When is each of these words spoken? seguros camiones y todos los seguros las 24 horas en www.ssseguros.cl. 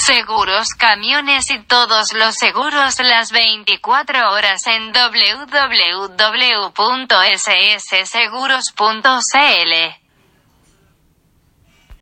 seguros 0.00 0.70
camiones 0.74 1.50
y 1.50 1.58
todos 1.64 2.12
los 2.14 2.34
seguros 2.34 2.98
las 3.04 3.30
24 3.32 4.32
horas 4.32 4.66
en 4.66 4.92
www.ssseguros.cl. 4.92 5.50